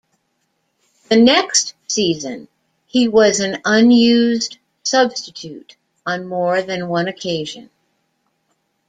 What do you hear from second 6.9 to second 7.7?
occasion.